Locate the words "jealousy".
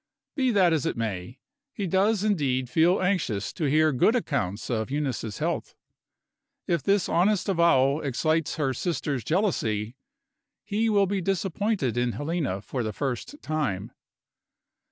9.23-9.95